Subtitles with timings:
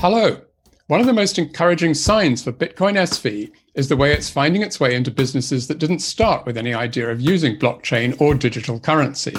[0.00, 0.40] Hello.
[0.86, 4.80] One of the most encouraging signs for Bitcoin SV is the way it's finding its
[4.80, 9.34] way into businesses that didn't start with any idea of using blockchain or digital currency.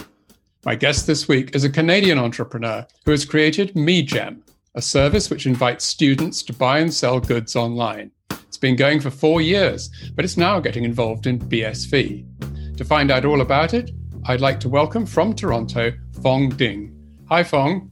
[0.64, 4.44] My guest this week is a Canadian entrepreneur who has created MeGem,
[4.76, 8.12] a service which invites students to buy and sell goods online.
[8.30, 12.78] It's been going for four years, but it's now getting involved in BSV.
[12.78, 13.90] To find out all about it,
[14.26, 15.92] I'd like to welcome from Toronto
[16.22, 16.96] Fong Ding.
[17.30, 17.90] Hi, Fong.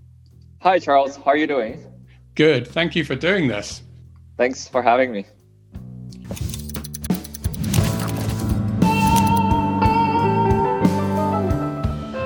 [0.62, 1.16] Hi, Charles.
[1.16, 1.89] How are you doing?
[2.40, 2.70] Good.
[2.70, 3.84] Thank you for doing this.
[4.38, 5.26] Thanks for having me.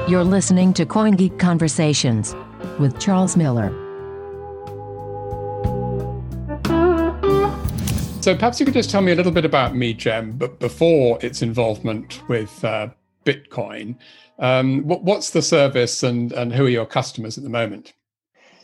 [0.07, 2.35] You're listening to CoinGeek Conversations
[2.77, 3.69] with Charles Miller.
[8.21, 11.17] So perhaps you could just tell me a little bit about me, MeGem, but before
[11.25, 12.89] its involvement with uh,
[13.25, 13.97] Bitcoin.
[14.37, 17.93] Um, what, what's the service and, and who are your customers at the moment?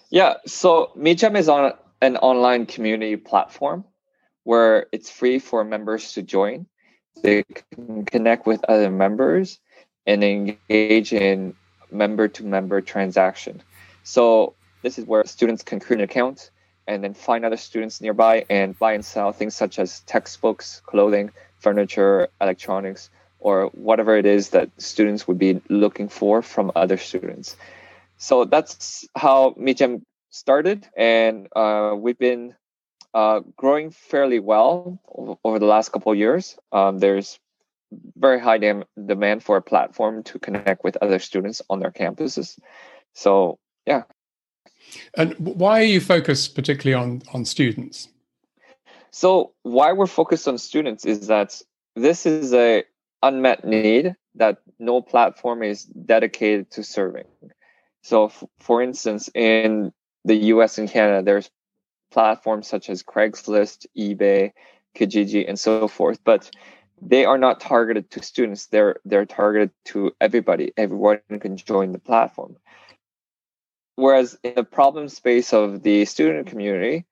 [0.10, 3.86] Yeah, so MeGem is on an online community platform
[4.44, 6.66] where it's free for members to join.
[7.22, 9.60] They can connect with other members
[10.08, 11.54] and engage in
[11.92, 13.62] member to member transaction.
[14.04, 16.50] So this is where students can create an account
[16.88, 21.30] and then find other students nearby and buy and sell things such as textbooks, clothing,
[21.60, 27.56] furniture, electronics, or whatever it is that students would be looking for from other students.
[28.20, 32.54] So that's how MeGem started, and uh, we've been
[33.14, 35.00] uh, growing fairly well
[35.44, 36.58] over the last couple of years.
[36.72, 37.40] Um, there's
[38.18, 42.60] very high dem- demand for a platform to connect with other students on their campuses.
[43.14, 44.04] So yeah.
[45.16, 48.10] And why are you focused particularly on on students?
[49.12, 51.60] So why we're focused on students is that
[51.96, 52.84] this is a
[53.24, 57.26] unmet need that no platform is dedicated to serving.
[58.02, 59.92] So, f- for instance, in
[60.26, 61.50] the US and Canada, there's
[62.12, 64.54] platforms such as Craigslist, eBay,
[64.96, 66.50] Kijiji, and so forth, but
[67.02, 68.68] they are not targeted to students.
[68.68, 70.74] They're they're targeted to everybody.
[70.76, 72.58] Everyone can join the platform.
[73.96, 77.06] Whereas in the problem space of the student community,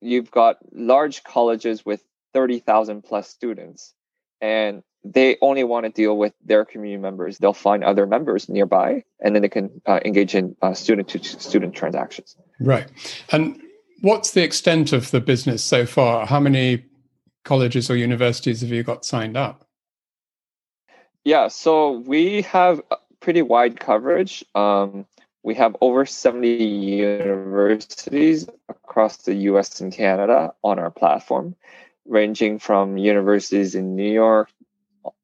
[0.00, 2.02] you've got large colleges with
[2.34, 3.94] 30,000 plus students
[4.40, 7.38] and they only want to deal with their community members.
[7.38, 11.22] They'll find other members nearby, and then they can uh, engage in uh, student to
[11.22, 12.36] student transactions.
[12.60, 12.86] Right.
[13.30, 13.60] And
[14.00, 16.26] what's the extent of the business so far?
[16.26, 16.84] How many
[17.44, 19.66] colleges or universities have you got signed up?
[21.24, 22.80] Yeah, so we have
[23.20, 24.44] pretty wide coverage.
[24.54, 25.06] Um,
[25.44, 31.56] we have over 70 universities across the US and Canada on our platform
[32.04, 34.48] ranging from universities in New York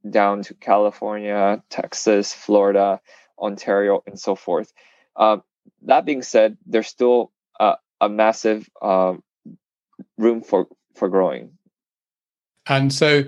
[0.08, 3.00] down to California, Texas, Florida,
[3.38, 4.72] Ontario, and so forth.
[5.16, 5.38] Uh,
[5.82, 9.22] that being said, there's still uh, a massive um,
[10.16, 11.50] room for for growing.
[12.66, 13.24] And so,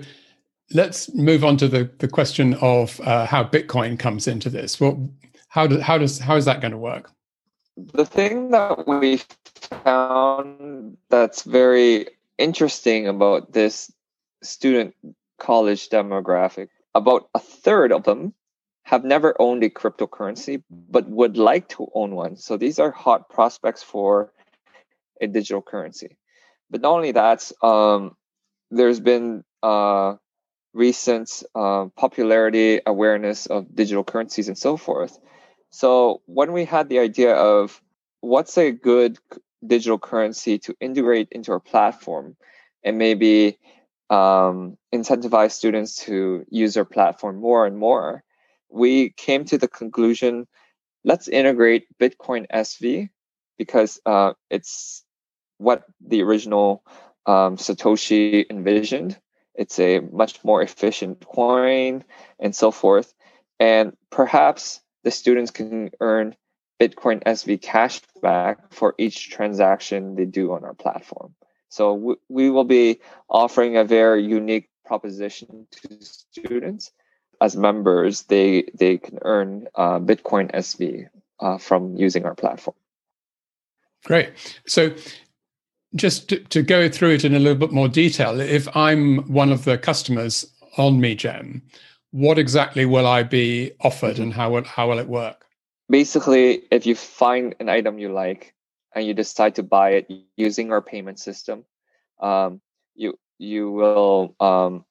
[0.73, 4.79] let's move on to the the question of uh, how Bitcoin comes into this.
[4.79, 5.09] Well,
[5.49, 7.11] how does how does how is that going to work?
[7.77, 9.21] The thing that we
[9.83, 13.91] found that's very interesting about this
[14.43, 14.95] student
[15.41, 18.33] college demographic about a third of them
[18.83, 22.35] have never owned a cryptocurrency but would like to own one.
[22.35, 24.31] So these are hot prospects for
[25.19, 26.17] a digital currency.
[26.69, 28.15] But not only that um,
[28.69, 30.15] there's been uh,
[30.73, 35.17] recent uh, popularity awareness of digital currencies and so forth.
[35.71, 37.81] So when we had the idea of
[38.19, 39.17] what's a good
[39.65, 42.35] digital currency to integrate into our platform
[42.83, 43.57] and maybe
[44.11, 48.23] um, incentivize students to use our platform more and more,
[48.69, 50.47] we came to the conclusion
[51.03, 53.09] let's integrate Bitcoin SV
[53.57, 55.03] because uh, it's
[55.57, 56.83] what the original
[57.25, 59.17] um, Satoshi envisioned.
[59.53, 62.03] It's a much more efficient coin
[62.39, 63.13] and so forth.
[63.59, 66.35] And perhaps the students can earn
[66.79, 71.35] Bitcoin SV cash back for each transaction they do on our platform.
[71.71, 76.91] So we, we will be offering a very unique proposition to students.
[77.39, 81.07] As members, they they can earn uh, Bitcoin SV
[81.39, 82.75] uh, from using our platform.
[84.05, 84.29] Great.
[84.67, 84.93] So
[85.95, 89.51] just to, to, go through it in a little bit more detail, if I'm one
[89.51, 90.45] of the customers
[90.77, 91.61] on MeGem,
[92.11, 95.41] what exactly will I be offered and how will, how will it work?
[95.91, 98.55] basically, if you find an item you like
[98.93, 101.65] and you decide to buy it using our payment system,
[102.19, 102.61] um,
[102.95, 104.85] you you will um,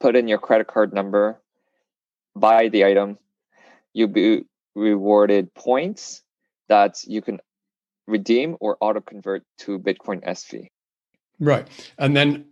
[0.00, 1.40] put in your credit card number,
[2.36, 3.18] buy the item,
[3.92, 4.44] you'll be
[4.74, 6.22] rewarded points
[6.68, 7.40] that you can
[8.06, 10.68] redeem or auto convert to Bitcoin SV.
[11.40, 11.66] Right.
[11.98, 12.46] And then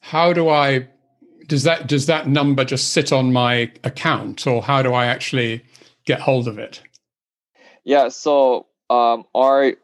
[0.00, 0.88] how do I
[1.46, 5.64] does that does that number just sit on my account or how do I actually
[6.04, 6.82] get hold of it?
[7.84, 9.74] Yeah, so um, our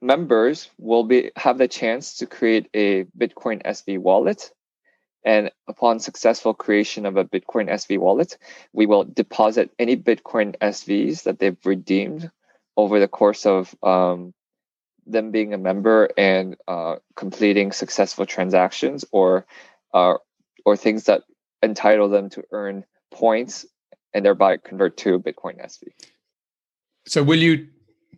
[0.00, 4.50] members will be have the chance to create a Bitcoin SV wallet.
[5.24, 8.38] And upon successful creation of a Bitcoin SV wallet,
[8.72, 12.30] we will deposit any Bitcoin SVs that they've redeemed
[12.76, 14.32] over the course of um,
[15.06, 19.44] them being a member and uh, completing successful transactions or
[19.92, 20.14] uh,
[20.64, 21.22] or things that
[21.62, 23.66] entitle them to earn points
[24.14, 25.88] and thereby convert to Bitcoin SV.
[27.06, 27.68] So will you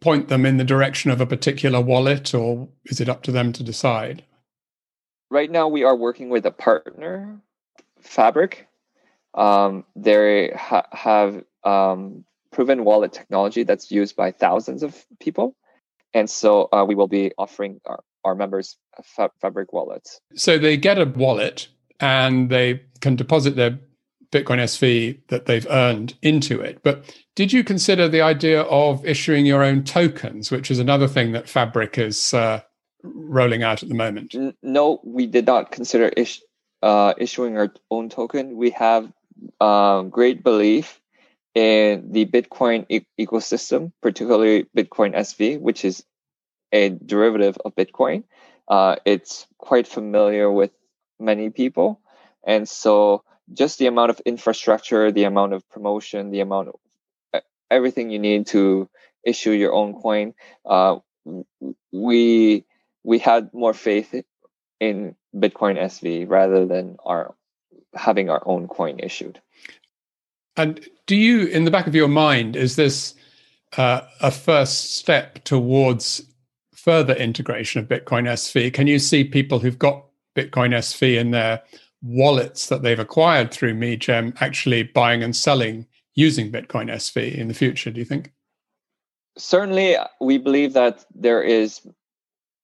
[0.00, 3.52] point them in the direction of a particular wallet or is it up to them
[3.52, 4.24] to decide?
[5.30, 7.40] Right now, we are working with a partner,
[8.02, 8.66] Fabriik.
[9.34, 15.54] Um, they ha- have um, proven wallet technology that's used by thousands of people.
[16.12, 20.20] And so uh, we will be offering our, our members fa- Fabriik wallets.
[20.34, 21.68] So they get a wallet
[22.00, 23.78] and they can deposit their
[24.32, 26.80] Bitcoin SV that they've earned into it.
[26.82, 31.32] But did you consider the idea of issuing your own tokens, which is another thing
[31.32, 32.60] that Fabriik is uh,
[33.02, 34.34] rolling out at the moment?
[34.62, 36.42] No, we did not consider is-
[36.82, 38.56] uh, issuing our own token.
[38.56, 39.12] We have
[39.60, 41.00] um, great belief
[41.54, 46.04] in the Bitcoin e- ecosystem, particularly Bitcoin SV, which is
[46.72, 48.24] a derivative of Bitcoin.
[48.68, 50.70] Uh, it's quite familiar with
[51.18, 52.00] many people.
[52.46, 58.10] And so just the amount of infrastructure, the amount of promotion, the amount of everything
[58.10, 58.88] you need to
[59.24, 60.96] issue your own coin, uh,
[61.92, 62.64] we
[63.02, 64.14] we had more faith
[64.78, 67.34] in Bitcoin SV rather than our
[67.94, 69.40] having our own coin issued.
[70.56, 73.14] And do you, in the back of your mind, is this
[73.76, 76.22] uh, a first step towards
[76.74, 78.72] further integration of Bitcoin SV?
[78.72, 80.04] Can you see people who've got
[80.36, 81.62] Bitcoin SV in their
[82.02, 87.54] wallets that they've acquired through MeGem actually buying and selling using Bitcoin SV in the
[87.54, 88.32] future, do you think?
[89.38, 91.80] Certainly, we believe that there is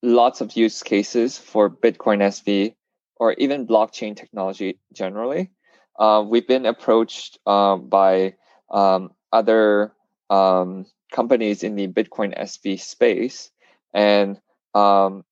[0.02, 2.74] lots of use cases for Bitcoin SV
[3.18, 5.50] or even blockchain technology generally.
[5.98, 8.34] Uh, we've been approached uh, by
[8.70, 9.92] um, other
[10.28, 13.50] um, companies in the Bitcoin SV space,
[13.94, 14.38] and
[14.74, 15.24] um,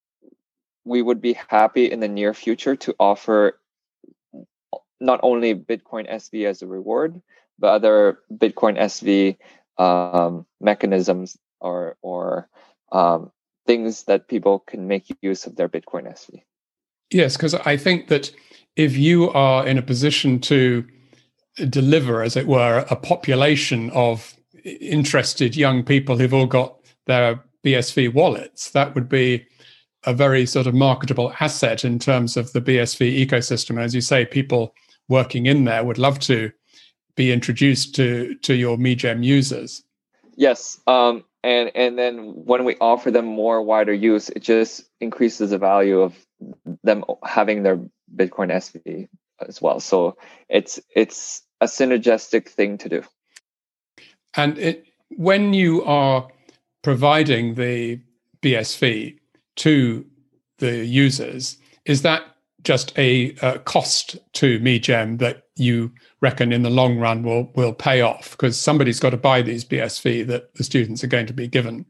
[0.84, 3.60] we would be happy in the near future to offer
[5.00, 7.20] not only Bitcoin SV as a reward,
[7.58, 9.36] but other Bitcoin SV
[9.78, 12.48] um, mechanisms or or
[12.92, 13.30] um,
[13.66, 16.42] things that people can make use of their Bitcoin SV.
[17.10, 18.30] Yes, because I think that
[18.76, 20.84] if you are in a position to
[21.68, 26.76] deliver, as it were, a population of interested young people who've all got
[27.06, 29.46] their BSV wallets, that would be
[30.06, 33.80] a very sort of marketable asset in terms of the BSV ecosystem.
[33.80, 34.74] As you say, people
[35.08, 36.52] working in there would love to
[37.16, 39.82] be introduced to to your MeGem users.
[40.36, 45.50] Yes, um, and and then when we offer them more wider use, it just increases
[45.50, 46.14] the value of
[46.82, 47.78] them having their
[48.14, 49.08] Bitcoin SV
[49.46, 49.80] as well.
[49.80, 50.16] So
[50.48, 53.02] it's it's a synergistic thing to do.
[54.36, 56.28] And it, when you are
[56.82, 58.00] providing the
[58.42, 59.18] BSV
[59.56, 60.06] to
[60.58, 62.22] the users, is that
[62.64, 67.72] just a, a cost to MeGem that you reckon in the long run will will
[67.72, 71.32] pay off because somebody's got to buy these BSV that the students are going to
[71.32, 71.86] be given?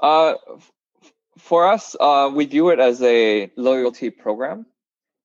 [0.00, 0.34] Uh,
[1.38, 4.66] for us, uh, we view it as a loyalty program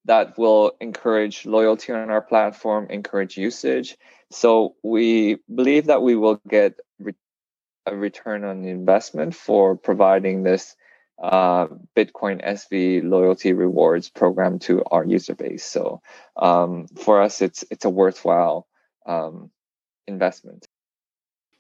[0.06, 3.98] that will encourage loyalty on our platform, encourage usage.
[4.32, 7.14] So we believe that we will get re-
[7.86, 10.76] a return on investment for providing this
[11.22, 15.66] uh, Bitcoin SV loyalty rewards program to our user base.
[15.66, 16.02] So
[16.36, 18.68] um, for us, it's it's a worthwhile
[19.06, 19.50] um,
[20.08, 20.68] investment.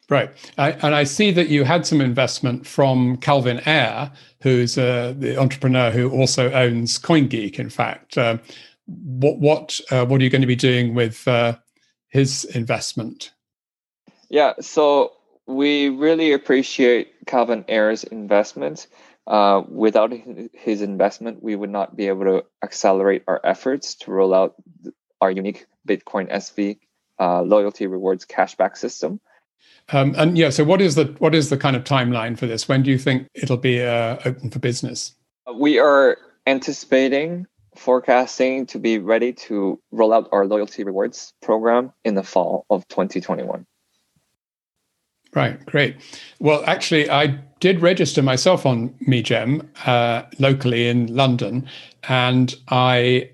[0.09, 4.09] Right, I, and I see that you had some investment from Calvin Ayre,
[4.41, 7.59] who's uh, the entrepreneur who also owns CoinGeek.
[7.59, 8.37] In fact, uh,
[8.85, 11.57] what what uh, what are you going to be doing with uh,
[12.07, 13.33] his investment?
[14.29, 15.11] Yeah, so
[15.45, 18.87] we really appreciate Calvin Ayre's investment.
[19.27, 20.13] Uh, without
[20.53, 24.55] his investment, we would not be able to accelerate our efforts to roll out
[25.19, 26.79] our unique Bitcoin SV
[27.19, 29.19] uh, loyalty rewards cashback system.
[29.89, 32.69] Um, and yeah, so what is the what is the kind of timeline for this?
[32.69, 35.13] When do you think it'll be uh, open for business?
[35.53, 42.15] We are anticipating forecasting to be ready to roll out our loyalty rewards program in
[42.15, 43.65] the fall of 2021.
[45.35, 45.97] Right, great.
[46.39, 51.67] Well, actually, I did register myself on MeGem uh, locally in London,
[52.07, 53.29] and I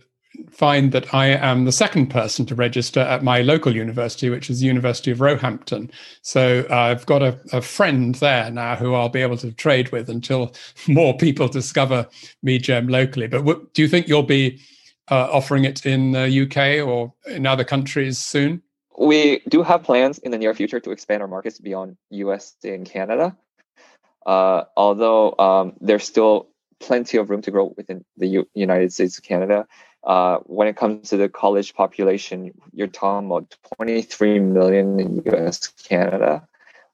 [0.53, 4.59] find that I am the second person to register at my local university, which is
[4.59, 5.91] the University of Roehampton.
[6.21, 10.09] So I've got a, a, friend there now who I'll be able to trade with
[10.09, 10.53] until
[10.87, 12.07] more people discover
[12.45, 13.27] MeGem locally.
[13.27, 14.61] But w- do you think you'll be
[15.09, 18.61] uh, offering it in the UK or in other countries soon?
[18.97, 22.85] We do have plans in the near future to expand our markets beyond US and
[22.85, 23.35] Canada.
[24.25, 26.47] Uh, although um, there's still
[26.79, 29.67] plenty of room to grow within the U- United States and Canada.
[30.03, 35.67] Uh, when it comes to the college population, you're talking about 23 million in US,
[35.67, 36.45] Canada,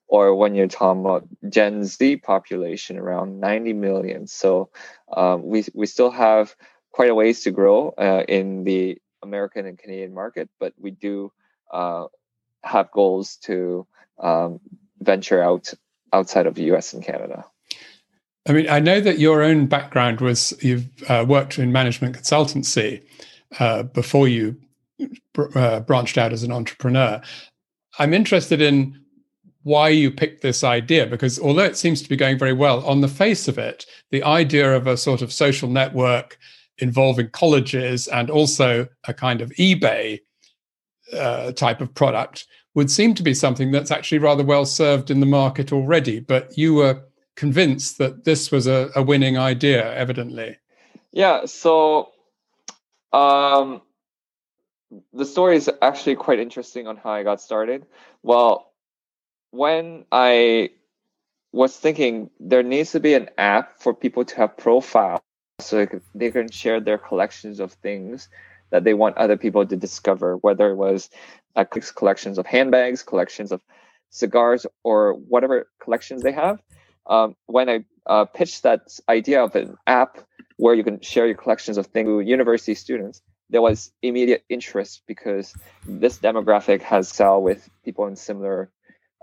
[0.07, 4.27] or when you're talking about Gen Z population, around 90 million.
[4.27, 4.69] So
[5.11, 6.55] um, we we still have
[6.91, 11.31] quite a ways to grow uh, in the American and Canadian market, but we do
[11.71, 12.05] uh,
[12.63, 13.87] have goals to
[14.19, 14.59] um,
[14.99, 15.73] venture out
[16.13, 17.45] outside of the US and Canada.
[18.47, 23.03] I mean, I know that your own background was you've uh, worked in management consultancy
[23.59, 24.59] uh, before you
[25.33, 27.21] br- uh, branched out as an entrepreneur.
[27.99, 28.99] I'm interested in
[29.63, 33.01] why you picked this idea because although it seems to be going very well on
[33.01, 36.37] the face of it, the idea of a sort of social network
[36.77, 40.19] involving colleges and also a kind of eBay
[41.13, 45.19] uh, type of product would seem to be something that's actually rather well served in
[45.19, 46.19] the market already.
[46.19, 47.01] But you were
[47.35, 50.57] convinced that this was a, a winning idea, evidently.
[51.11, 51.45] Yeah.
[51.45, 52.11] So
[53.11, 53.81] um,
[55.13, 57.85] the story is actually quite interesting on how I got started.
[58.23, 58.71] Well,
[59.51, 60.69] when I
[61.51, 65.21] was thinking there needs to be an app for people to have profiles
[65.59, 68.29] so they can share their collections of things
[68.69, 71.09] that they want other people to discover, whether it was
[71.55, 73.61] uh, collections of handbags, collections of
[74.09, 76.59] cigars, or whatever collections they have.
[77.07, 80.19] Um, when I uh, pitched that idea of an app
[80.57, 85.01] where you can share your collections of things with university students, there was immediate interest
[85.07, 85.53] because
[85.85, 88.71] this demographic has sell with people in similar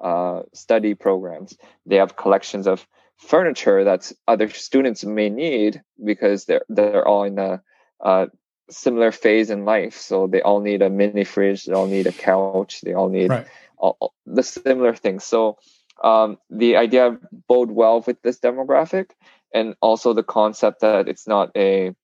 [0.02, 1.56] uh, study programs.
[1.86, 7.38] They have collections of furniture that other students may need because they're they're all in
[7.38, 8.26] uh,
[8.70, 9.96] similar phase in life.
[9.96, 13.30] So they all need a mini fridge, they all need a couch, they all need
[13.30, 13.46] right.
[13.76, 15.24] all, all the similar things.
[15.24, 15.58] So
[16.02, 17.18] um, the idea
[17.48, 19.10] bode well with this demographic,
[19.52, 21.94] and also the concept that it's not a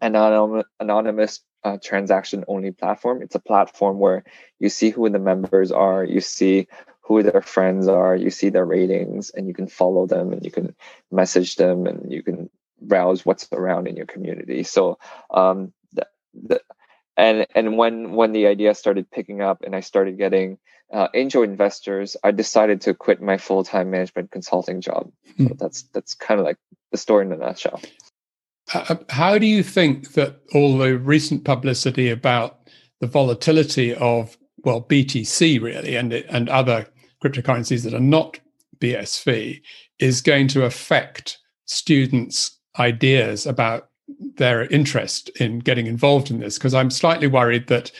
[0.00, 3.22] anonymous, anonymous uh, transaction only platform.
[3.22, 4.24] It's a platform where
[4.60, 6.68] you see who the members are, you see
[7.00, 10.50] who their friends are, you see their ratings, and you can follow them and you
[10.50, 10.74] can
[11.10, 12.50] message them and you can
[12.88, 14.62] browse what's around in your community.
[14.62, 14.98] So
[15.30, 16.60] um, the, the,
[17.16, 20.58] and and when when the idea started picking up and I started getting
[20.92, 25.10] uh, angel investors, I decided to quit my full time management consulting job.
[25.38, 25.54] So hmm.
[25.58, 26.56] that's that's kind of like
[26.90, 27.80] the story in a nutshell.
[28.72, 32.60] Uh, uh, how do you think that all the recent publicity about
[33.00, 36.86] the volatility of well BTC really and and other
[37.22, 38.40] cryptocurrencies that are not
[38.80, 39.62] BSV
[39.98, 43.88] is going to affect students' ideas about
[44.36, 46.58] their interest in getting involved in this?
[46.58, 47.90] Because I'm slightly worried that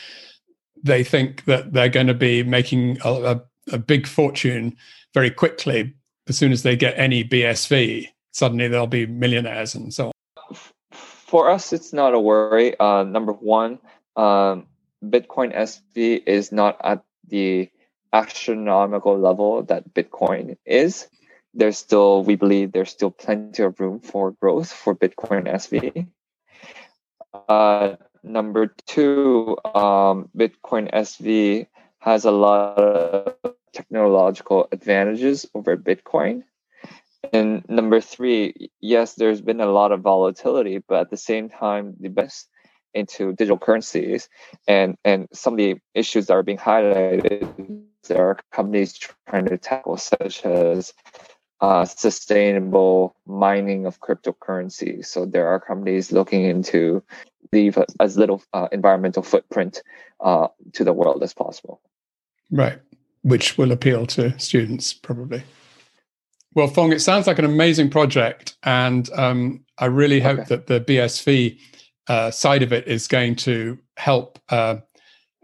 [0.83, 4.77] they think that they're going to be making a, a, a big fortune
[5.15, 5.95] very quickly
[6.29, 8.09] as soon as they get any BSV.
[8.33, 10.57] Suddenly they'll be millionaires and so on.
[10.93, 12.79] For us, it's not a worry.
[12.79, 13.79] Uh, number one,
[14.17, 14.67] um,
[15.05, 17.71] Bitcoin SV is not at the
[18.13, 21.09] astronomical level that Bitcoin is.
[21.55, 26.09] There's still, we believe, there's still plenty of room for growth for Bitcoin SV.
[27.49, 31.67] Uh, Number two, um, Bitcoin SV
[31.99, 36.45] has a lot of technological advantages over Bitcoin.
[37.35, 41.97] And number three, yes, there's been a lot of volatility, but at the same time,
[42.01, 42.49] the best
[42.95, 44.29] into digital currencies
[44.69, 47.49] and and some of the issues that are being highlighted
[48.09, 48.97] there are companies
[49.27, 50.93] trying to tackle such as
[51.65, 57.03] uh, sustainable mining of cryptocurrency so there are companies looking into
[57.55, 59.83] leave as little uh, environmental footprint
[60.21, 61.81] uh, to the world as possible.
[62.51, 62.79] Right,
[63.23, 65.43] which will appeal to students probably.
[66.55, 70.49] Well, Fong, it sounds like an amazing project, and um, I really hope okay.
[70.51, 71.59] that the BSV
[72.07, 74.77] uh, side of it is going to help uh,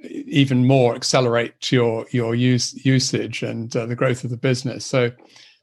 [0.04, 4.86] even more accelerate your your use usage and uh, the growth of the business.
[4.86, 5.10] So,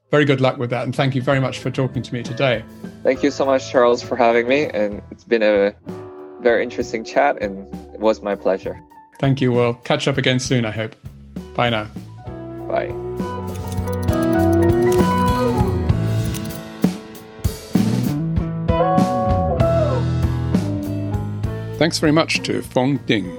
[0.09, 0.83] very good luck with that.
[0.83, 2.63] And thank you very much for talking to me today.
[3.03, 4.65] Thank you so much, Charles, for having me.
[4.65, 5.73] And it's been a
[6.41, 8.79] very interesting chat, and it was my pleasure.
[9.19, 9.51] Thank you.
[9.51, 10.95] We'll catch up again soon, I hope.
[11.55, 11.87] Bye now.
[12.67, 12.93] Bye.
[21.77, 23.37] Thanks very much to Fong Ding.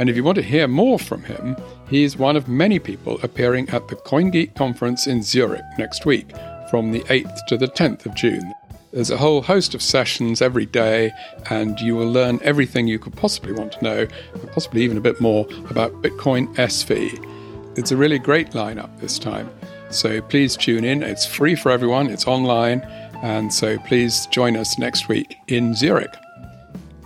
[0.00, 1.56] And if you want to hear more from him,
[1.88, 6.30] he's one of many people appearing at the CoinGeek conference in Zurich next week
[6.70, 8.52] from the 8th to the 10th of June.
[8.92, 11.12] There's a whole host of sessions every day,
[11.50, 15.00] and you will learn everything you could possibly want to know, and possibly even a
[15.02, 17.78] bit more about Bitcoin SV.
[17.78, 19.50] It's a really great lineup this time.
[19.90, 21.02] So please tune in.
[21.02, 22.80] It's free for everyone, it's online,
[23.22, 26.14] and so please join us next week in Zurich.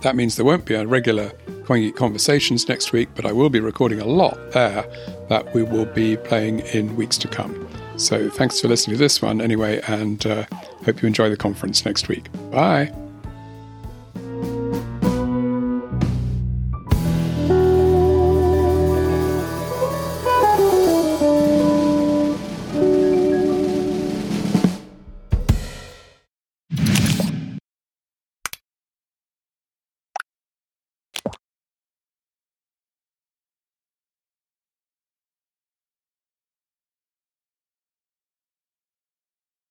[0.01, 1.31] That means there won't be a regular
[1.65, 4.85] CoinGeek Conversations next week, but I will be recording a lot there
[5.29, 7.67] that we will be playing in weeks to come.
[7.97, 10.45] So thanks for listening to this one anyway, and uh,
[10.85, 12.31] hope you enjoy the conference next week.
[12.51, 12.91] Bye.